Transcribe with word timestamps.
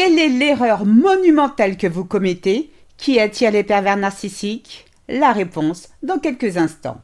Quelle 0.00 0.20
est 0.20 0.28
l'erreur 0.28 0.86
monumentale 0.86 1.76
que 1.76 1.88
vous 1.88 2.04
commettez 2.04 2.70
qui 2.98 3.18
attire 3.18 3.50
les 3.50 3.64
pervers 3.64 3.96
narcissiques? 3.96 4.86
La 5.08 5.32
réponse 5.32 5.88
dans 6.04 6.20
quelques 6.20 6.56
instants. 6.56 7.00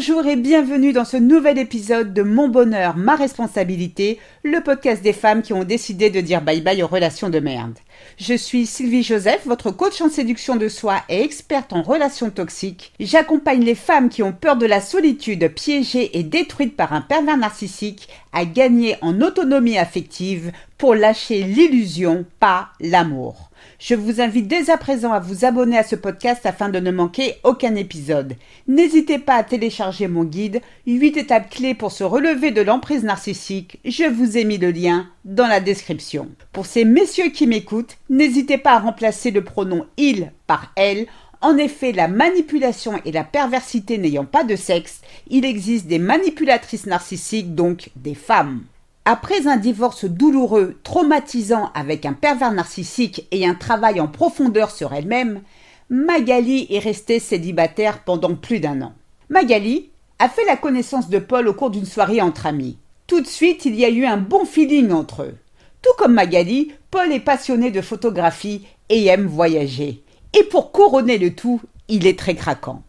Bonjour 0.00 0.24
et 0.24 0.36
bienvenue 0.36 0.94
dans 0.94 1.04
ce 1.04 1.18
nouvel 1.18 1.58
épisode 1.58 2.14
de 2.14 2.22
Mon 2.22 2.48
bonheur, 2.48 2.96
ma 2.96 3.16
responsabilité, 3.16 4.18
le 4.42 4.62
podcast 4.62 5.02
des 5.02 5.12
femmes 5.12 5.42
qui 5.42 5.52
ont 5.52 5.62
décidé 5.62 6.08
de 6.08 6.22
dire 6.22 6.40
bye 6.40 6.62
bye 6.62 6.82
aux 6.82 6.86
relations 6.86 7.28
de 7.28 7.38
merde. 7.38 7.78
Je 8.16 8.32
suis 8.32 8.64
Sylvie 8.64 9.02
Joseph, 9.02 9.42
votre 9.44 9.70
coach 9.70 10.00
en 10.00 10.08
séduction 10.08 10.56
de 10.56 10.68
soi 10.68 11.02
et 11.10 11.20
experte 11.20 11.74
en 11.74 11.82
relations 11.82 12.30
toxiques. 12.30 12.94
J'accompagne 12.98 13.62
les 13.62 13.74
femmes 13.74 14.08
qui 14.08 14.22
ont 14.22 14.32
peur 14.32 14.56
de 14.56 14.64
la 14.64 14.80
solitude, 14.80 15.52
piégées 15.52 16.18
et 16.18 16.22
détruites 16.22 16.76
par 16.76 16.94
un 16.94 17.02
pervers 17.02 17.36
narcissique, 17.36 18.08
à 18.32 18.46
gagner 18.46 18.96
en 19.02 19.20
autonomie 19.20 19.76
affective 19.76 20.50
pour 20.78 20.94
lâcher 20.94 21.42
l'illusion, 21.42 22.24
pas 22.38 22.70
l'amour. 22.80 23.49
Je 23.78 23.94
vous 23.94 24.20
invite 24.20 24.48
dès 24.48 24.70
à 24.70 24.76
présent 24.76 25.12
à 25.12 25.20
vous 25.20 25.44
abonner 25.44 25.78
à 25.78 25.82
ce 25.82 25.96
podcast 25.96 26.46
afin 26.46 26.68
de 26.68 26.80
ne 26.80 26.90
manquer 26.90 27.36
aucun 27.44 27.74
épisode. 27.74 28.36
N'hésitez 28.68 29.18
pas 29.18 29.34
à 29.36 29.44
télécharger 29.44 30.08
mon 30.08 30.24
guide 30.24 30.60
8 30.86 31.16
étapes 31.16 31.50
clés 31.50 31.74
pour 31.74 31.92
se 31.92 32.04
relever 32.04 32.50
de 32.50 32.62
l'emprise 32.62 33.04
narcissique. 33.04 33.78
Je 33.84 34.04
vous 34.04 34.36
ai 34.36 34.44
mis 34.44 34.58
le 34.58 34.70
lien 34.70 35.08
dans 35.24 35.46
la 35.46 35.60
description. 35.60 36.28
Pour 36.52 36.66
ces 36.66 36.84
messieurs 36.84 37.30
qui 37.30 37.46
m'écoutent, 37.46 37.96
n'hésitez 38.08 38.58
pas 38.58 38.72
à 38.72 38.78
remplacer 38.80 39.30
le 39.30 39.42
pronom 39.42 39.86
il 39.96 40.32
par 40.46 40.72
elle 40.76 41.06
en 41.42 41.56
effet, 41.56 41.92
la 41.92 42.06
manipulation 42.06 43.00
et 43.06 43.12
la 43.12 43.24
perversité 43.24 43.96
n'ayant 43.96 44.26
pas 44.26 44.44
de 44.44 44.56
sexe, 44.56 45.00
il 45.28 45.46
existe 45.46 45.86
des 45.86 45.98
manipulatrices 45.98 46.84
narcissiques, 46.84 47.54
donc 47.54 47.88
des 47.96 48.14
femmes. 48.14 48.64
Après 49.06 49.46
un 49.46 49.56
divorce 49.56 50.04
douloureux, 50.04 50.78
traumatisant 50.84 51.70
avec 51.74 52.04
un 52.04 52.12
pervers 52.12 52.52
narcissique 52.52 53.26
et 53.30 53.46
un 53.46 53.54
travail 53.54 53.98
en 53.98 54.08
profondeur 54.08 54.70
sur 54.70 54.92
elle-même, 54.92 55.40
Magali 55.88 56.66
est 56.70 56.78
restée 56.78 57.18
célibataire 57.18 58.04
pendant 58.04 58.34
plus 58.34 58.60
d'un 58.60 58.82
an. 58.82 58.92
Magali 59.30 59.90
a 60.18 60.28
fait 60.28 60.44
la 60.44 60.56
connaissance 60.56 61.08
de 61.08 61.18
Paul 61.18 61.48
au 61.48 61.54
cours 61.54 61.70
d'une 61.70 61.86
soirée 61.86 62.20
entre 62.20 62.46
amis. 62.46 62.76
Tout 63.06 63.22
de 63.22 63.26
suite, 63.26 63.64
il 63.64 63.74
y 63.74 63.84
a 63.84 63.88
eu 63.88 64.04
un 64.04 64.18
bon 64.18 64.44
feeling 64.44 64.92
entre 64.92 65.22
eux. 65.22 65.34
Tout 65.82 65.90
comme 65.96 66.12
Magali, 66.12 66.72
Paul 66.90 67.10
est 67.10 67.20
passionné 67.20 67.70
de 67.70 67.80
photographie 67.80 68.66
et 68.90 69.06
aime 69.06 69.26
voyager. 69.26 70.04
Et 70.38 70.44
pour 70.44 70.72
couronner 70.72 71.16
le 71.16 71.34
tout, 71.34 71.60
il 71.88 72.06
est 72.06 72.18
très 72.18 72.34
craquant. 72.34 72.82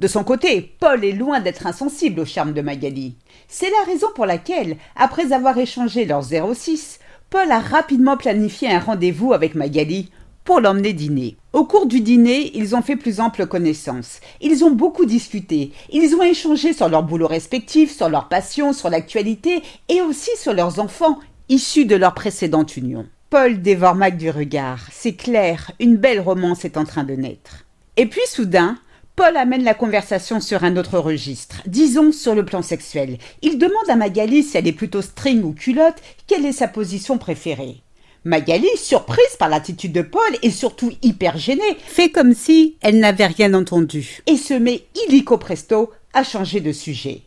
De 0.00 0.08
son 0.08 0.24
côté, 0.24 0.74
Paul 0.80 1.04
est 1.04 1.12
loin 1.12 1.40
d'être 1.40 1.66
insensible 1.66 2.20
au 2.20 2.24
charme 2.24 2.54
de 2.54 2.62
Magali. 2.62 3.16
C'est 3.48 3.68
la 3.68 3.84
raison 3.92 4.06
pour 4.14 4.24
laquelle, 4.24 4.78
après 4.96 5.34
avoir 5.34 5.58
échangé 5.58 6.06
leur 6.06 6.24
06, 6.24 7.00
Paul 7.28 7.52
a 7.52 7.60
rapidement 7.60 8.16
planifié 8.16 8.72
un 8.72 8.78
rendez-vous 8.78 9.34
avec 9.34 9.54
Magali 9.54 10.10
pour 10.44 10.60
l'emmener 10.60 10.94
dîner. 10.94 11.36
Au 11.52 11.66
cours 11.66 11.84
du 11.84 12.00
dîner, 12.00 12.50
ils 12.54 12.74
ont 12.74 12.80
fait 12.80 12.96
plus 12.96 13.20
ample 13.20 13.46
connaissance. 13.46 14.20
Ils 14.40 14.64
ont 14.64 14.70
beaucoup 14.70 15.04
discuté. 15.04 15.72
Ils 15.92 16.14
ont 16.14 16.22
échangé 16.22 16.72
sur 16.72 16.88
leurs 16.88 17.02
boulots 17.02 17.26
respectifs, 17.26 17.94
sur 17.94 18.08
leurs 18.08 18.28
passions, 18.28 18.72
sur 18.72 18.88
l'actualité 18.88 19.62
et 19.90 20.00
aussi 20.00 20.30
sur 20.38 20.54
leurs 20.54 20.78
enfants 20.80 21.18
issus 21.50 21.84
de 21.84 21.96
leur 21.96 22.14
précédente 22.14 22.74
union. 22.78 23.04
Paul 23.28 23.60
dévore 23.60 23.96
Mac 23.96 24.16
du 24.16 24.30
regard. 24.30 24.80
C'est 24.90 25.14
clair, 25.14 25.72
une 25.78 25.98
belle 25.98 26.20
romance 26.20 26.64
est 26.64 26.78
en 26.78 26.86
train 26.86 27.04
de 27.04 27.14
naître. 27.14 27.66
Et 27.98 28.06
puis 28.06 28.26
soudain, 28.26 28.78
Paul 29.20 29.36
amène 29.36 29.64
la 29.64 29.74
conversation 29.74 30.40
sur 30.40 30.64
un 30.64 30.78
autre 30.78 30.98
registre, 30.98 31.56
disons 31.66 32.10
sur 32.10 32.34
le 32.34 32.42
plan 32.42 32.62
sexuel. 32.62 33.18
Il 33.42 33.58
demande 33.58 33.90
à 33.90 33.94
Magali 33.94 34.42
si 34.42 34.56
elle 34.56 34.66
est 34.66 34.72
plutôt 34.72 35.02
string 35.02 35.42
ou 35.42 35.52
culotte, 35.52 36.00
quelle 36.26 36.46
est 36.46 36.52
sa 36.52 36.68
position 36.68 37.18
préférée. 37.18 37.82
Magali, 38.24 38.70
surprise 38.76 39.36
par 39.38 39.50
l'attitude 39.50 39.92
de 39.92 40.00
Paul 40.00 40.22
et 40.40 40.50
surtout 40.50 40.90
hyper 41.02 41.36
gênée, 41.36 41.76
fait 41.84 42.08
comme 42.08 42.32
si 42.32 42.78
elle 42.80 42.98
n'avait 42.98 43.26
rien 43.26 43.52
entendu 43.52 44.22
et 44.26 44.38
se 44.38 44.54
met 44.54 44.84
illico 44.94 45.36
presto 45.36 45.90
à 46.14 46.24
changer 46.24 46.60
de 46.60 46.72
sujet. 46.72 47.20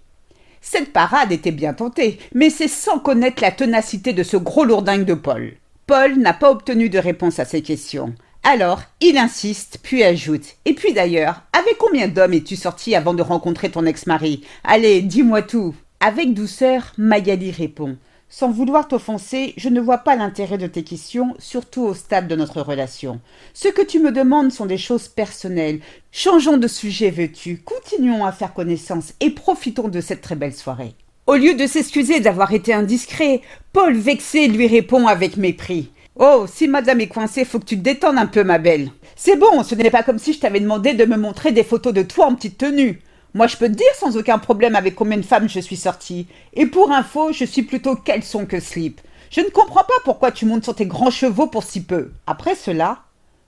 Cette 0.61 0.93
parade 0.93 1.31
était 1.31 1.51
bien 1.51 1.75
tentée, 1.75 2.17
mais 2.33 2.49
c'est 2.49 2.67
sans 2.67 2.97
connaître 2.97 3.43
la 3.43 3.51
ténacité 3.51 4.13
de 4.13 4.23
ce 4.23 4.37
gros 4.37 4.65
lourdingue 4.65 5.05
de 5.05 5.13
Paul. 5.13 5.53
Paul 5.85 6.17
n'a 6.17 6.33
pas 6.33 6.49
obtenu 6.49 6.89
de 6.89 6.97
réponse 6.97 7.37
à 7.37 7.45
ses 7.45 7.61
questions. 7.61 8.15
Alors, 8.45 8.81
il 8.99 9.17
insiste, 9.17 9.79
puis 9.81 10.03
ajoute. 10.03 10.57
Et 10.65 10.73
puis 10.73 10.91
d'ailleurs, 10.91 11.43
avec 11.53 11.77
combien 11.77 12.09
d'hommes 12.09 12.33
es-tu 12.33 12.57
sorti 12.57 12.93
avant 12.93 13.13
de 13.13 13.21
rencontrer 13.21 13.71
ton 13.71 13.85
ex-mari? 13.85 14.43
Allez, 14.65 15.01
dis-moi 15.01 15.41
tout. 15.43 15.73
Avec 16.01 16.33
douceur, 16.33 16.91
Magali 16.97 17.51
répond. 17.51 17.97
Sans 18.27 18.51
vouloir 18.51 18.89
t'offenser, 18.89 19.53
je 19.55 19.69
ne 19.69 19.79
vois 19.79 19.99
pas 19.99 20.17
l'intérêt 20.17 20.57
de 20.57 20.67
tes 20.67 20.83
questions, 20.83 21.35
surtout 21.39 21.83
au 21.83 21.93
stade 21.93 22.27
de 22.27 22.35
notre 22.35 22.61
relation. 22.61 23.21
Ce 23.53 23.69
que 23.69 23.81
tu 23.81 23.99
me 23.99 24.11
demandes 24.11 24.51
sont 24.51 24.65
des 24.65 24.77
choses 24.77 25.07
personnelles. 25.07 25.79
Changeons 26.11 26.57
de 26.57 26.67
sujet, 26.67 27.11
veux-tu? 27.11 27.59
Continuons 27.59 28.25
à 28.25 28.33
faire 28.33 28.53
connaissance 28.53 29.13
et 29.21 29.29
profitons 29.29 29.87
de 29.87 30.01
cette 30.01 30.21
très 30.21 30.35
belle 30.35 30.53
soirée. 30.53 30.95
Au 31.27 31.35
lieu 31.35 31.53
de 31.53 31.65
s'excuser 31.65 32.19
d'avoir 32.19 32.51
été 32.51 32.73
indiscret, 32.73 33.39
Paul 33.71 33.95
vexé 33.95 34.49
lui 34.49 34.67
répond 34.67 35.07
avec 35.07 35.37
mépris. 35.37 35.91
Oh, 36.15 36.45
si 36.47 36.67
madame 36.67 37.01
est 37.01 37.07
coincée, 37.07 37.43
faut 37.43 37.57
que 37.57 37.65
tu 37.65 37.75
te 37.75 37.81
détendes 37.81 38.19
un 38.19 38.27
peu, 38.27 38.43
ma 38.43 38.59
belle. 38.59 38.91
C'est 39.15 39.35
bon, 39.35 39.63
ce 39.63 39.73
n'est 39.73 39.89
pas 39.89 40.03
comme 40.03 40.19
si 40.19 40.33
je 40.33 40.39
t'avais 40.39 40.59
demandé 40.59 40.93
de 40.93 41.05
me 41.05 41.17
montrer 41.17 41.51
des 41.51 41.63
photos 41.63 41.91
de 41.91 42.03
toi 42.03 42.27
en 42.27 42.35
petite 42.35 42.59
tenue. 42.59 43.01
Moi, 43.33 43.47
je 43.47 43.57
peux 43.57 43.67
te 43.67 43.73
dire 43.73 43.87
sans 43.97 44.15
aucun 44.15 44.37
problème 44.37 44.75
avec 44.75 44.93
combien 44.93 45.17
de 45.17 45.23
femmes 45.23 45.49
je 45.49 45.59
suis 45.59 45.75
sortie. 45.75 46.27
Et 46.53 46.67
pour 46.67 46.91
info, 46.91 47.33
je 47.33 47.45
suis 47.45 47.63
plutôt 47.63 47.95
caleçon 47.95 48.45
que 48.45 48.59
slip. 48.59 49.01
Je 49.31 49.41
ne 49.41 49.49
comprends 49.49 49.83
pas 49.83 49.93
pourquoi 50.03 50.31
tu 50.31 50.45
montes 50.45 50.65
sur 50.65 50.75
tes 50.75 50.85
grands 50.85 51.09
chevaux 51.09 51.47
pour 51.47 51.63
si 51.63 51.81
peu. 51.81 52.11
Après 52.27 52.53
cela, 52.53 52.99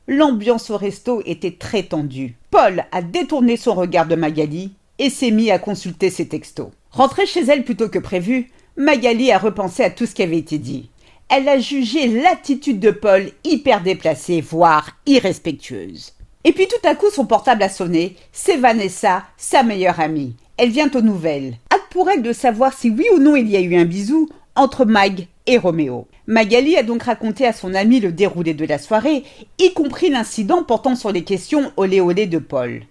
l'ambiance 0.07 0.71
au 0.71 0.77
resto 0.77 1.21
était 1.27 1.57
très 1.59 1.83
tendue. 1.83 2.35
Paul 2.49 2.85
a 2.91 3.03
détourné 3.03 3.57
son 3.57 3.75
regard 3.75 4.07
de 4.07 4.15
Magali 4.15 4.73
et 4.97 5.11
s'est 5.11 5.29
mis 5.29 5.51
à 5.51 5.59
consulter 5.59 6.09
ses 6.09 6.27
textos. 6.27 6.71
Rentrée 6.89 7.27
chez 7.27 7.41
elle 7.41 7.63
plutôt 7.63 7.89
que 7.89 7.99
prévu, 7.99 8.49
Magali 8.75 9.31
a 9.31 9.37
repensé 9.37 9.83
à 9.83 9.91
tout 9.91 10.07
ce 10.07 10.15
qui 10.15 10.23
avait 10.23 10.39
été 10.39 10.57
dit 10.57 10.89
elle 11.29 11.49
a 11.49 11.59
jugé 11.59 12.07
l'attitude 12.07 12.79
de 12.79 12.91
Paul 12.91 13.31
hyper 13.43 13.81
déplacée, 13.81 14.41
voire 14.41 14.91
irrespectueuse. 15.05 16.13
Et 16.43 16.53
puis 16.53 16.67
tout 16.67 16.87
à 16.87 16.95
coup 16.95 17.09
son 17.11 17.25
portable 17.25 17.63
a 17.63 17.69
sonné, 17.69 18.15
c'est 18.31 18.57
Vanessa, 18.57 19.23
sa 19.35 19.63
meilleure 19.63 19.99
amie. 19.99 20.35
Elle 20.57 20.69
vient 20.69 20.91
aux 20.93 21.01
nouvelles. 21.01 21.55
Hâte 21.73 21.81
pour 21.89 22.09
elle 22.09 22.21
de 22.21 22.31
savoir 22.31 22.73
si 22.73 22.89
oui 22.89 23.05
ou 23.15 23.19
non 23.19 23.35
il 23.35 23.49
y 23.49 23.57
a 23.57 23.61
eu 23.61 23.75
un 23.75 23.85
bisou 23.85 24.29
entre 24.55 24.85
Mag 24.85 25.27
et 25.47 25.57
Roméo. 25.57 26.07
Magali 26.27 26.77
a 26.77 26.83
donc 26.83 27.03
raconté 27.03 27.45
à 27.45 27.53
son 27.53 27.73
ami 27.73 27.99
le 27.99 28.11
déroulé 28.11 28.53
de 28.53 28.65
la 28.65 28.77
soirée, 28.77 29.23
y 29.59 29.73
compris 29.73 30.09
l'incident 30.09 30.63
portant 30.63 30.95
sur 30.95 31.11
les 31.11 31.23
questions 31.23 31.71
olé 31.77 32.01
olé 32.01 32.27
de 32.27 32.39
Paul. 32.39 32.83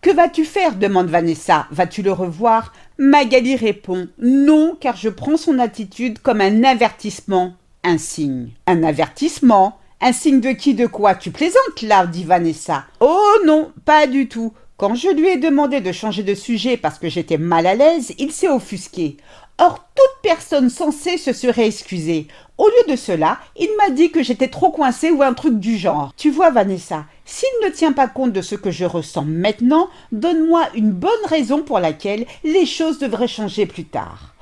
Que 0.00 0.10
vas-tu 0.10 0.44
faire? 0.44 0.76
demande 0.76 1.08
Vanessa. 1.08 1.66
Vas-tu 1.70 2.02
le 2.02 2.12
revoir? 2.12 2.72
Magali 2.98 3.56
répond 3.56 4.08
Non, 4.18 4.76
car 4.78 4.96
je 4.96 5.08
prends 5.08 5.36
son 5.36 5.58
attitude 5.58 6.18
comme 6.18 6.40
un 6.40 6.62
avertissement 6.62 7.54
un 7.84 7.98
signe. 7.98 8.48
Un 8.66 8.82
avertissement 8.82 9.78
Un 10.00 10.12
signe 10.12 10.40
de 10.40 10.50
qui 10.50 10.74
de 10.74 10.86
quoi 10.86 11.14
Tu 11.14 11.30
plaisantes 11.30 11.82
là 11.82 12.06
dit 12.06 12.24
Vanessa. 12.24 12.86
Oh 13.00 13.36
non, 13.44 13.70
pas 13.84 14.06
du 14.06 14.28
tout. 14.28 14.52
Quand 14.76 14.94
je 14.94 15.08
lui 15.08 15.28
ai 15.28 15.36
demandé 15.36 15.80
de 15.80 15.92
changer 15.92 16.24
de 16.24 16.34
sujet 16.34 16.76
parce 16.76 16.98
que 16.98 17.08
j'étais 17.08 17.38
mal 17.38 17.66
à 17.66 17.74
l'aise, 17.74 18.12
il 18.18 18.32
s'est 18.32 18.48
offusqué. 18.48 19.18
Or, 19.58 19.86
toute 19.94 20.22
personne 20.22 20.68
censée 20.68 21.16
se 21.16 21.32
serait 21.32 21.68
excusée. 21.68 22.26
Au 22.58 22.66
lieu 22.66 22.92
de 22.92 22.96
cela, 22.96 23.38
il 23.56 23.68
m'a 23.78 23.90
dit 23.90 24.10
que 24.10 24.22
j'étais 24.22 24.48
trop 24.48 24.72
coincée 24.72 25.12
ou 25.12 25.22
un 25.22 25.32
truc 25.32 25.60
du 25.60 25.76
genre. 25.76 26.12
Tu 26.16 26.30
vois, 26.30 26.50
Vanessa, 26.50 27.04
s'il 27.24 27.48
ne 27.64 27.70
tient 27.70 27.92
pas 27.92 28.08
compte 28.08 28.32
de 28.32 28.42
ce 28.42 28.56
que 28.56 28.72
je 28.72 28.84
ressens 28.84 29.24
maintenant, 29.24 29.88
donne-moi 30.10 30.68
une 30.74 30.90
bonne 30.90 31.10
raison 31.26 31.62
pour 31.62 31.78
laquelle 31.78 32.26
les 32.42 32.66
choses 32.66 32.98
devraient 32.98 33.28
changer 33.28 33.66
plus 33.66 33.84
tard. 33.84 34.33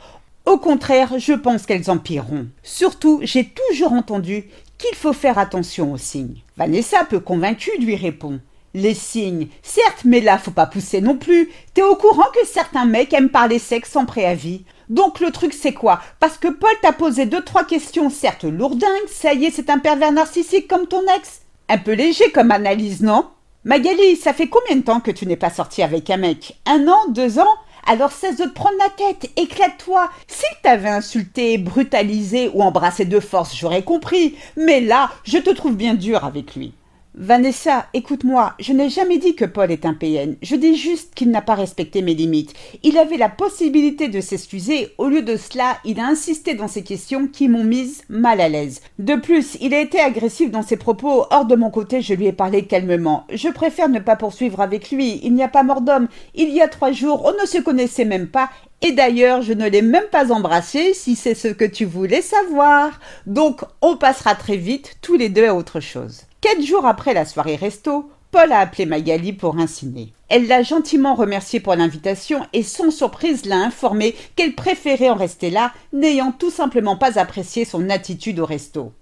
Au 0.44 0.58
contraire, 0.58 1.18
je 1.18 1.32
pense 1.32 1.66
qu'elles 1.66 1.90
empireront. 1.90 2.48
Surtout, 2.62 3.20
j'ai 3.22 3.44
toujours 3.44 3.92
entendu 3.92 4.48
qu'il 4.78 4.96
faut 4.96 5.12
faire 5.12 5.38
attention 5.38 5.92
aux 5.92 5.98
signes. 5.98 6.42
Vanessa, 6.56 7.04
peu 7.04 7.20
convaincue, 7.20 7.70
lui 7.78 7.94
répond. 7.94 8.40
Les 8.74 8.94
signes, 8.94 9.48
certes, 9.62 10.04
mais 10.04 10.20
là, 10.20 10.38
faut 10.38 10.50
pas 10.50 10.66
pousser 10.66 11.00
non 11.00 11.16
plus. 11.16 11.50
T'es 11.74 11.82
au 11.82 11.94
courant 11.94 12.28
que 12.34 12.46
certains 12.46 12.86
mecs 12.86 13.12
aiment 13.12 13.28
parler 13.28 13.58
sexe 13.58 13.92
sans 13.92 14.06
préavis. 14.06 14.64
Donc 14.88 15.20
le 15.20 15.30
truc 15.30 15.52
c'est 15.54 15.72
quoi? 15.72 16.00
Parce 16.20 16.38
que 16.38 16.48
Paul 16.48 16.70
t'a 16.82 16.92
posé 16.92 17.26
deux 17.26 17.42
trois 17.42 17.64
questions, 17.64 18.10
certes 18.10 18.44
lourdingues, 18.44 19.08
ça 19.08 19.32
y 19.32 19.46
est, 19.46 19.50
c'est 19.50 19.70
un 19.70 19.78
pervers 19.78 20.12
narcissique 20.12 20.68
comme 20.68 20.86
ton 20.86 21.02
ex 21.16 21.42
Un 21.68 21.78
peu 21.78 21.92
léger 21.92 22.30
comme 22.30 22.50
analyse, 22.50 23.02
non? 23.02 23.26
Magali, 23.64 24.16
ça 24.16 24.34
fait 24.34 24.48
combien 24.48 24.76
de 24.76 24.82
temps 24.82 25.00
que 25.00 25.10
tu 25.10 25.24
n'es 25.26 25.36
pas 25.36 25.50
sorti 25.50 25.82
avec 25.82 26.10
un 26.10 26.16
mec? 26.16 26.58
Un 26.66 26.88
an? 26.88 26.98
Deux 27.10 27.38
ans? 27.38 27.54
Alors 27.86 28.12
cesse 28.12 28.36
de 28.36 28.44
te 28.44 28.54
prendre 28.54 28.76
la 28.78 28.90
tête, 28.90 29.30
éclate-toi. 29.36 30.08
S'il 30.28 30.56
t'avait 30.62 30.88
insulté, 30.88 31.58
brutalisé 31.58 32.50
ou 32.54 32.62
embrassé 32.62 33.04
de 33.04 33.18
force, 33.18 33.56
j'aurais 33.56 33.82
compris. 33.82 34.36
Mais 34.56 34.80
là, 34.80 35.10
je 35.24 35.38
te 35.38 35.50
trouve 35.50 35.76
bien 35.76 35.94
dur 35.94 36.24
avec 36.24 36.54
lui. 36.54 36.74
Vanessa, 37.14 37.88
écoute-moi, 37.92 38.54
je 38.58 38.72
n'ai 38.72 38.88
jamais 38.88 39.18
dit 39.18 39.34
que 39.34 39.44
Paul 39.44 39.70
est 39.70 39.84
un 39.84 39.92
PN. 39.92 40.34
Je 40.40 40.56
dis 40.56 40.76
juste 40.76 41.12
qu'il 41.14 41.30
n'a 41.30 41.42
pas 41.42 41.54
respecté 41.54 42.00
mes 42.00 42.14
limites. 42.14 42.54
Il 42.82 42.96
avait 42.96 43.18
la 43.18 43.28
possibilité 43.28 44.08
de 44.08 44.22
s'excuser. 44.22 44.94
Au 44.96 45.08
lieu 45.08 45.20
de 45.20 45.36
cela, 45.36 45.76
il 45.84 46.00
a 46.00 46.06
insisté 46.06 46.54
dans 46.54 46.68
ses 46.68 46.82
questions 46.82 47.28
qui 47.28 47.50
m'ont 47.50 47.64
mise 47.64 48.00
mal 48.08 48.40
à 48.40 48.48
l'aise. 48.48 48.80
De 48.98 49.16
plus, 49.16 49.58
il 49.60 49.74
a 49.74 49.80
été 49.80 50.00
agressif 50.00 50.50
dans 50.50 50.62
ses 50.62 50.78
propos. 50.78 51.26
Hors 51.30 51.44
de 51.44 51.54
mon 51.54 51.70
côté, 51.70 52.00
je 52.00 52.14
lui 52.14 52.28
ai 52.28 52.32
parlé 52.32 52.64
calmement. 52.64 53.26
Je 53.30 53.48
préfère 53.48 53.90
ne 53.90 54.00
pas 54.00 54.16
poursuivre 54.16 54.62
avec 54.62 54.90
lui. 54.90 55.20
Il 55.22 55.34
n'y 55.34 55.44
a 55.44 55.48
pas 55.48 55.64
mort 55.64 55.82
d'homme. 55.82 56.08
Il 56.34 56.48
y 56.48 56.62
a 56.62 56.68
trois 56.68 56.92
jours, 56.92 57.26
on 57.26 57.42
ne 57.42 57.46
se 57.46 57.58
connaissait 57.58 58.06
même 58.06 58.28
pas. 58.28 58.48
Et 58.80 58.92
d'ailleurs, 58.92 59.42
je 59.42 59.52
ne 59.52 59.68
l'ai 59.68 59.82
même 59.82 60.08
pas 60.10 60.32
embrassé 60.32 60.94
si 60.94 61.14
c'est 61.14 61.34
ce 61.34 61.48
que 61.48 61.66
tu 61.66 61.84
voulais 61.84 62.22
savoir. 62.22 62.98
Donc, 63.26 63.60
on 63.82 63.98
passera 63.98 64.34
très 64.34 64.56
vite 64.56 64.96
tous 65.02 65.16
les 65.16 65.28
deux 65.28 65.46
à 65.46 65.54
autre 65.54 65.78
chose. 65.78 66.22
Quatre 66.42 66.66
jours 66.66 66.86
après 66.86 67.14
la 67.14 67.24
soirée 67.24 67.54
resto, 67.54 68.10
Paul 68.32 68.50
a 68.50 68.58
appelé 68.58 68.84
Magali 68.84 69.32
pour 69.32 69.58
insinuer. 69.58 70.08
Elle 70.28 70.48
l'a 70.48 70.64
gentiment 70.64 71.14
remercié 71.14 71.60
pour 71.60 71.76
l'invitation 71.76 72.44
et 72.52 72.64
sans 72.64 72.90
surprise 72.90 73.46
l'a 73.46 73.58
informé 73.58 74.16
qu'elle 74.34 74.56
préférait 74.56 75.08
en 75.08 75.14
rester 75.14 75.50
là, 75.50 75.72
n'ayant 75.92 76.32
tout 76.32 76.50
simplement 76.50 76.96
pas 76.96 77.16
apprécié 77.20 77.64
son 77.64 77.88
attitude 77.90 78.40
au 78.40 78.44
resto. 78.44 78.92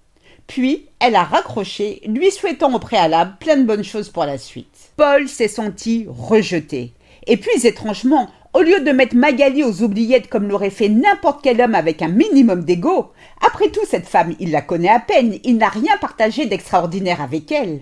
Puis, 0.45 0.85
elle 0.99 1.15
a 1.15 1.23
raccroché, 1.23 2.03
lui 2.05 2.29
souhaitant 2.29 2.71
au 2.75 2.79
préalable 2.79 3.37
plein 3.39 3.57
de 3.57 3.63
bonnes 3.63 3.83
choses 3.83 4.09
pour 4.09 4.25
la 4.25 4.37
suite. 4.37 4.91
Paul 4.95 5.27
s'est 5.27 5.47
senti 5.47 6.05
rejeté. 6.07 6.93
Et 7.25 7.37
puis, 7.37 7.65
étrangement, 7.65 8.29
au 8.53 8.61
lieu 8.61 8.81
de 8.81 8.91
mettre 8.91 9.15
Magali 9.15 9.63
aux 9.63 9.81
oubliettes 9.81 10.29
comme 10.29 10.47
l'aurait 10.47 10.69
fait 10.69 10.89
n'importe 10.89 11.41
quel 11.43 11.61
homme 11.61 11.75
avec 11.75 12.01
un 12.01 12.09
minimum 12.09 12.63
d'ego, 12.63 13.11
après 13.45 13.69
tout, 13.69 13.85
cette 13.87 14.07
femme, 14.07 14.35
il 14.39 14.51
la 14.51 14.61
connaît 14.61 14.89
à 14.89 14.99
peine, 14.99 15.37
il 15.43 15.57
n'a 15.57 15.69
rien 15.69 15.97
partagé 15.99 16.45
d'extraordinaire 16.45 17.21
avec 17.21 17.51
elle. 17.51 17.81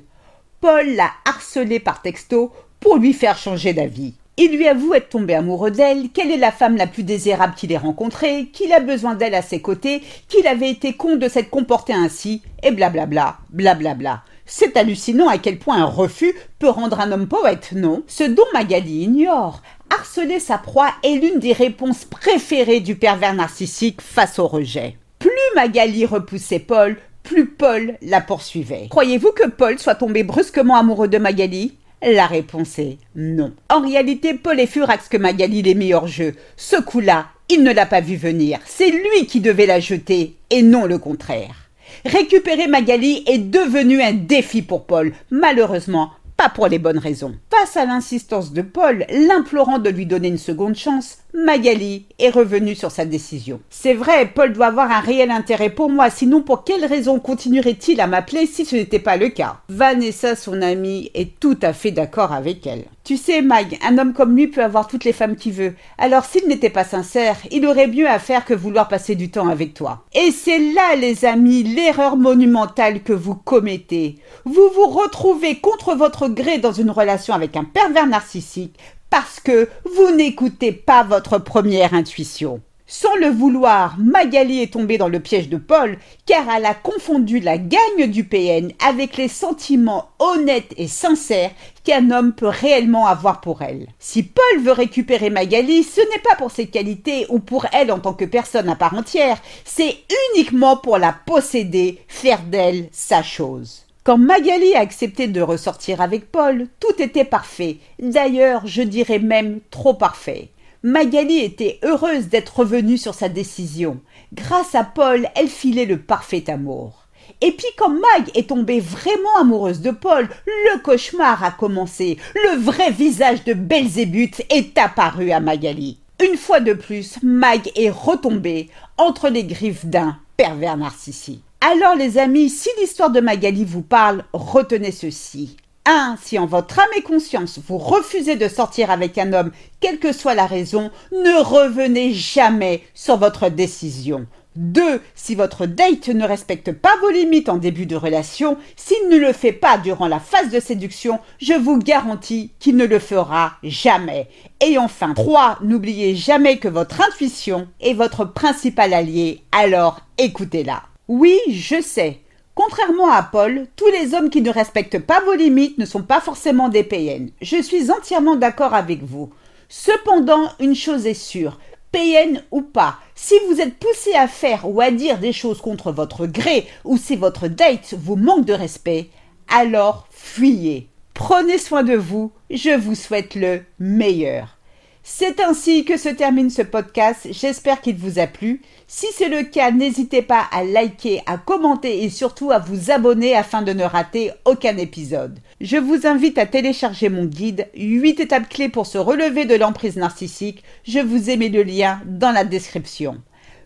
Paul 0.61 0.95
l'a 0.95 1.11
harcelée 1.25 1.79
par 1.79 2.01
texto 2.01 2.51
pour 2.79 2.97
lui 2.97 3.13
faire 3.13 3.37
changer 3.37 3.73
d'avis. 3.73 4.13
Il 4.37 4.55
lui 4.55 4.67
avoue 4.69 4.93
être 4.93 5.09
tombé 5.09 5.33
amoureux 5.33 5.71
d'elle, 5.71 6.11
qu'elle 6.11 6.31
est 6.31 6.37
la 6.37 6.51
femme 6.51 6.77
la 6.77 6.87
plus 6.87 7.03
désirable 7.03 7.55
qu'il 7.55 7.73
ait 7.73 7.77
rencontrée, 7.77 8.49
qu'il 8.53 8.71
a 8.71 8.79
besoin 8.79 9.15
d'elle 9.15 9.35
à 9.35 9.41
ses 9.41 9.61
côtés, 9.61 10.01
qu'il 10.29 10.47
avait 10.47 10.69
été 10.69 10.93
con 10.93 11.17
de 11.17 11.27
s'être 11.27 11.49
comporté 11.49 11.91
ainsi, 11.91 12.41
et 12.63 12.71
blablabla, 12.71 13.37
blablabla. 13.49 14.23
C'est 14.45 14.77
hallucinant 14.77 15.27
à 15.27 15.37
quel 15.37 15.59
point 15.59 15.77
un 15.77 15.85
refus 15.85 16.33
peut 16.57 16.69
rendre 16.69 17.01
un 17.01 17.11
homme 17.11 17.27
poète, 17.27 17.73
non? 17.73 18.03
Ce 18.07 18.23
dont 18.23 18.45
Magali 18.53 19.03
ignore, 19.03 19.61
harceler 19.89 20.39
sa 20.39 20.57
proie 20.57 20.91
est 21.03 21.15
l'une 21.15 21.39
des 21.39 21.53
réponses 21.53 22.05
préférées 22.05 22.79
du 22.79 22.95
pervers 22.95 23.33
narcissique 23.33 24.01
face 24.01 24.39
au 24.39 24.47
rejet. 24.47 24.95
Plus 25.19 25.29
Magali 25.55 26.05
repoussait 26.05 26.59
Paul, 26.59 26.97
plus 27.23 27.47
Paul 27.47 27.97
la 28.01 28.21
poursuivait. 28.21 28.87
Croyez-vous 28.89 29.31
que 29.31 29.47
Paul 29.49 29.77
soit 29.79 29.95
tombé 29.95 30.23
brusquement 30.23 30.77
amoureux 30.77 31.07
de 31.07 31.17
Magali? 31.17 31.75
La 32.01 32.27
réponse 32.27 32.79
est 32.79 32.97
non. 33.15 33.51
En 33.69 33.81
réalité, 33.81 34.33
Paul 34.33 34.59
est 34.59 34.67
furax 34.67 35.09
que 35.09 35.17
Magali 35.17 35.61
les 35.61 35.75
meilleurs 35.75 36.07
jeux. 36.07 36.35
Ce 36.55 36.77
coup-là, 36.77 37.27
il 37.49 37.63
ne 37.63 37.73
l'a 37.73 37.85
pas 37.85 37.99
vu 37.99 38.15
venir. 38.15 38.59
C'est 38.65 38.89
lui 38.89 39.25
qui 39.27 39.41
devait 39.41 39.65
la 39.65 39.79
jeter, 39.81 40.35
et 40.49 40.61
non 40.61 40.85
le 40.85 40.97
contraire. 40.97 41.69
Récupérer 42.05 42.67
Magali 42.67 43.23
est 43.27 43.39
devenu 43.39 44.01
un 44.01 44.13
défi 44.13 44.61
pour 44.61 44.85
Paul. 44.85 45.11
Malheureusement, 45.31 46.11
pas 46.39 46.47
pour 46.47 46.69
les 46.69 46.79
bonnes 46.79 46.97
raisons. 46.97 47.35
Face 47.51 47.75
à 47.75 47.85
l'insistance 47.85 48.53
de 48.53 48.61
Paul, 48.61 49.05
l'implorant 49.09 49.77
de 49.77 49.89
lui 49.89 50.05
donner 50.05 50.29
une 50.29 50.37
seconde 50.37 50.75
chance, 50.75 51.17
Magali 51.33 52.05
est 52.17 52.29
revenue 52.29 52.75
sur 52.75 52.91
sa 52.91 53.03
décision. 53.03 53.59
C'est 53.69 53.93
vrai, 53.93 54.25
Paul 54.33 54.53
doit 54.53 54.67
avoir 54.67 54.89
un 54.89 55.01
réel 55.01 55.31
intérêt 55.31 55.69
pour 55.69 55.89
moi, 55.89 56.09
sinon 56.09 56.41
pour 56.41 56.63
quelle 56.63 56.85
raison 56.85 57.19
continuerait-il 57.19 57.99
à 57.99 58.07
m'appeler 58.07 58.45
si 58.45 58.63
ce 58.63 58.77
n'était 58.77 58.99
pas 58.99 59.17
le 59.17 59.27
cas? 59.27 59.57
Vanessa, 59.67 60.37
son 60.37 60.61
amie, 60.61 61.11
est 61.13 61.37
tout 61.41 61.57
à 61.61 61.73
fait 61.73 61.91
d'accord 61.91 62.31
avec 62.31 62.65
elle. 62.65 62.85
Tu 63.09 63.17
sais, 63.17 63.41
Mag, 63.41 63.75
un 63.81 63.97
homme 63.97 64.13
comme 64.13 64.35
lui 64.35 64.45
peut 64.45 64.63
avoir 64.63 64.85
toutes 64.85 65.03
les 65.03 65.13
femmes 65.13 65.35
qu'il 65.35 65.53
veut. 65.53 65.73
Alors 65.97 66.25
s'il 66.25 66.47
n'était 66.47 66.69
pas 66.69 66.83
sincère, 66.83 67.37
il 67.49 67.65
aurait 67.65 67.87
mieux 67.87 68.07
à 68.07 68.19
faire 68.19 68.45
que 68.45 68.53
vouloir 68.53 68.87
passer 68.87 69.15
du 69.15 69.31
temps 69.31 69.47
avec 69.47 69.73
toi. 69.73 70.05
Et 70.13 70.29
c'est 70.29 70.59
là, 70.59 70.95
les 70.95 71.25
amis, 71.25 71.63
l'erreur 71.63 72.17
monumentale 72.17 73.01
que 73.01 73.11
vous 73.11 73.33
commettez. 73.33 74.19
Vous 74.45 74.69
vous 74.75 74.85
retrouvez 74.85 75.55
contre 75.55 75.95
votre 75.95 76.27
gré 76.27 76.59
dans 76.59 76.71
une 76.71 76.91
relation 76.91 77.33
avec 77.33 77.57
un 77.57 77.63
pervers 77.63 78.05
narcissique 78.05 78.77
parce 79.09 79.39
que 79.39 79.69
vous 79.85 80.15
n'écoutez 80.15 80.71
pas 80.71 81.01
votre 81.01 81.39
première 81.39 81.95
intuition. 81.95 82.61
Sans 82.91 83.13
le 83.17 83.27
vouloir, 83.27 83.97
Magali 83.99 84.63
est 84.63 84.73
tombée 84.73 84.97
dans 84.97 85.09
le 85.09 85.19
piège 85.19 85.47
de 85.47 85.57
Paul 85.57 85.99
car 86.25 86.49
elle 86.49 86.65
a 86.65 86.73
confondu 86.73 87.39
la 87.39 87.59
gagne 87.59 88.07
du 88.07 88.23
PN 88.23 88.71
avec 88.83 89.15
les 89.15 89.27
sentiments 89.27 90.09
honnêtes 90.17 90.73
et 90.75 90.87
sincères 90.87 91.51
qu'un 91.83 92.09
homme 92.09 92.33
peut 92.33 92.47
réellement 92.47 93.05
avoir 93.05 93.41
pour 93.41 93.61
elle. 93.61 93.89
Si 93.99 94.23
Paul 94.23 94.63
veut 94.63 94.71
récupérer 94.71 95.29
Magali, 95.29 95.83
ce 95.83 96.01
n'est 96.01 96.23
pas 96.23 96.35
pour 96.35 96.49
ses 96.49 96.65
qualités 96.65 97.27
ou 97.29 97.37
pour 97.37 97.67
elle 97.73 97.91
en 97.91 97.99
tant 97.99 98.13
que 98.13 98.25
personne 98.25 98.69
à 98.69 98.75
part 98.75 98.95
entière, 98.95 99.37
c'est 99.65 99.95
uniquement 100.33 100.75
pour 100.75 100.97
la 100.97 101.13
posséder, 101.13 102.01
faire 102.07 102.41
d'elle 102.41 102.89
sa 102.91 103.21
chose. 103.21 103.85
Quand 104.03 104.17
Magali 104.17 104.73
a 104.73 104.79
accepté 104.79 105.27
de 105.27 105.41
ressortir 105.41 106.01
avec 106.01 106.31
Paul, 106.31 106.65
tout 106.79 106.99
était 106.99 107.23
parfait. 107.23 107.77
D'ailleurs, 107.99 108.65
je 108.65 108.81
dirais 108.81 109.19
même 109.19 109.59
trop 109.69 109.93
parfait. 109.93 110.49
Magali 110.81 111.39
était 111.39 111.77
heureuse 111.83 112.29
d'être 112.29 112.59
revenue 112.59 112.97
sur 112.97 113.13
sa 113.13 113.27
décision. 113.27 113.99
Grâce 114.33 114.75
à 114.75 114.85
Paul, 114.85 115.27
elle 115.35 115.49
filait 115.49 115.83
le 115.83 115.97
parfait 115.99 116.49
amour. 116.49 117.05
Et 117.41 117.51
puis 117.51 117.67
quand 117.77 117.89
Mag 117.89 118.29
est 118.33 118.47
tombée 118.47 118.79
vraiment 118.79 119.35
amoureuse 119.41 119.81
de 119.81 119.91
Paul, 119.91 120.29
le 120.47 120.81
cauchemar 120.81 121.43
a 121.43 121.51
commencé. 121.51 122.17
Le 122.33 122.59
vrai 122.59 122.91
visage 122.91 123.43
de 123.43 123.53
Belzébuth 123.53 124.41
est 124.49 124.77
apparu 124.77 125.31
à 125.31 125.41
Magali. 125.41 125.99
Une 126.23 126.37
fois 126.37 126.61
de 126.61 126.71
plus, 126.71 127.21
Mag 127.23 127.69
est 127.75 127.89
retombée 127.89 128.69
entre 128.97 129.27
les 129.27 129.43
griffes 129.43 129.85
d'un 129.85 130.17
pervers 130.37 130.77
narcissique. 130.77 131.43
Alors 131.59 131.95
les 131.95 132.17
amis, 132.17 132.49
si 132.49 132.69
l'histoire 132.79 133.09
de 133.09 133.19
Magali 133.19 133.65
vous 133.65 133.81
parle, 133.81 134.23
retenez 134.31 134.93
ceci. 134.93 135.57
1. 135.89 136.17
Si 136.21 136.37
en 136.37 136.45
votre 136.45 136.77
âme 136.77 136.85
et 136.95 137.01
conscience 137.01 137.59
vous 137.67 137.79
refusez 137.79 138.35
de 138.35 138.47
sortir 138.47 138.91
avec 138.91 139.17
un 139.17 139.33
homme, 139.33 139.51
quelle 139.79 139.97
que 139.97 140.13
soit 140.13 140.35
la 140.35 140.45
raison, 140.45 140.91
ne 141.11 141.41
revenez 141.41 142.13
jamais 142.13 142.83
sur 142.93 143.17
votre 143.17 143.49
décision. 143.49 144.27
2. 144.55 145.01
Si 145.15 145.33
votre 145.33 145.65
date 145.65 146.09
ne 146.09 146.27
respecte 146.27 146.71
pas 146.71 146.95
vos 147.01 147.09
limites 147.09 147.49
en 147.49 147.57
début 147.57 147.87
de 147.87 147.95
relation, 147.95 148.57
s'il 148.75 149.09
ne 149.09 149.17
le 149.17 149.33
fait 149.33 149.51
pas 149.51 149.79
durant 149.79 150.07
la 150.07 150.19
phase 150.19 150.51
de 150.51 150.59
séduction, 150.59 151.19
je 151.41 151.53
vous 151.53 151.79
garantis 151.79 152.51
qu'il 152.59 152.75
ne 152.75 152.85
le 152.85 152.99
fera 152.99 153.53
jamais. 153.63 154.27
Et 154.61 154.77
enfin 154.77 155.15
3. 155.15 155.57
N'oubliez 155.63 156.15
jamais 156.15 156.57
que 156.57 156.67
votre 156.67 157.01
intuition 157.01 157.67
est 157.81 157.93
votre 157.93 158.25
principal 158.25 158.93
allié, 158.93 159.41
alors 159.51 160.01
écoutez-la. 160.19 160.83
Oui, 161.07 161.39
je 161.49 161.81
sais. 161.81 162.19
Contrairement 162.61 163.09
à 163.09 163.23
Paul, 163.23 163.67
tous 163.77 163.89
les 163.89 164.13
hommes 164.13 164.29
qui 164.29 164.41
ne 164.41 164.49
respectent 164.51 164.99
pas 164.99 165.21
vos 165.21 165.33
limites 165.33 165.77
ne 165.77 165.85
sont 165.85 166.03
pas 166.03 166.19
forcément 166.19 166.67
des 166.67 166.83
PN. 166.83 167.29
Je 167.41 167.61
suis 167.61 167.89
entièrement 167.89 168.35
d'accord 168.35 168.73
avec 168.73 169.01
vous. 169.01 169.29
Cependant, 169.69 170.51
une 170.59 170.75
chose 170.75 171.05
est 171.07 171.13
sûre, 171.13 171.57
PN 171.93 172.43
ou 172.51 172.61
pas, 172.61 172.97
si 173.15 173.35
vous 173.47 173.61
êtes 173.61 173.75
poussé 173.75 174.13
à 174.13 174.27
faire 174.27 174.69
ou 174.69 174.81
à 174.81 174.91
dire 174.91 175.19
des 175.19 175.31
choses 175.31 175.61
contre 175.61 175.93
votre 175.93 176.25
gré 176.25 176.67
ou 176.83 176.97
si 176.97 177.15
votre 177.15 177.47
date 177.47 177.95
vous 177.97 178.17
manque 178.17 178.43
de 178.43 178.51
respect, 178.51 179.07
alors 179.47 180.05
fuyez. 180.11 180.89
Prenez 181.13 181.59
soin 181.59 181.83
de 181.83 181.95
vous, 181.95 182.33
je 182.49 182.77
vous 182.77 182.95
souhaite 182.95 183.35
le 183.35 183.61
meilleur. 183.79 184.58
C'est 185.03 185.39
ainsi 185.39 185.85
que 185.85 185.97
se 185.97 186.09
termine 186.09 186.49
ce 186.49 186.61
podcast. 186.61 187.27
J'espère 187.31 187.81
qu'il 187.81 187.95
vous 187.95 188.19
a 188.19 188.27
plu. 188.27 188.61
Si 188.87 189.07
c'est 189.13 189.29
le 189.29 189.43
cas, 189.43 189.71
n'hésitez 189.71 190.21
pas 190.21 190.45
à 190.51 190.63
liker, 190.63 191.21
à 191.25 191.37
commenter 191.37 192.03
et 192.03 192.09
surtout 192.09 192.51
à 192.51 192.59
vous 192.59 192.91
abonner 192.91 193.35
afin 193.35 193.61
de 193.61 193.73
ne 193.73 193.83
rater 193.83 194.31
aucun 194.45 194.77
épisode. 194.77 195.39
Je 195.61 195.77
vous 195.77 196.05
invite 196.05 196.37
à 196.37 196.45
télécharger 196.45 197.09
mon 197.09 197.25
guide 197.25 197.67
8 197.75 198.19
étapes 198.19 198.49
clés 198.49 198.69
pour 198.69 198.85
se 198.85 198.97
relever 198.97 199.45
de 199.45 199.55
l'emprise 199.55 199.95
narcissique. 199.95 200.63
Je 200.83 200.99
vous 200.99 201.29
ai 201.29 201.37
mis 201.37 201.49
le 201.49 201.63
lien 201.63 202.01
dans 202.05 202.31
la 202.31 202.43
description. 202.43 203.17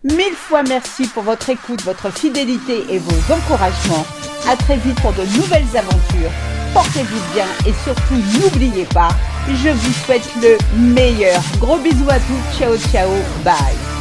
Mille 0.03 0.35
fois 0.35 0.63
merci 0.63 1.07
pour 1.07 1.23
votre 1.23 1.49
écoute, 1.49 1.81
votre 1.81 2.11
fidélité 2.11 2.83
et 2.89 2.99
vos 2.99 3.33
encouragements. 3.33 4.05
À 4.49 4.55
très 4.55 4.77
vite 4.77 4.99
pour 5.01 5.13
de 5.13 5.23
nouvelles 5.37 5.77
aventures 5.77 6.31
portez-vous 6.73 7.33
bien 7.33 7.45
et 7.67 7.73
surtout 7.83 8.15
n'oubliez 8.39 8.85
pas, 8.85 9.09
je 9.47 9.69
vous 9.69 9.93
souhaite 10.05 10.29
le 10.41 10.57
meilleur. 10.77 11.41
Gros 11.59 11.77
bisous 11.77 12.09
à 12.09 12.19
tous, 12.19 12.57
ciao 12.57 12.77
ciao, 12.77 13.09
bye. 13.43 13.92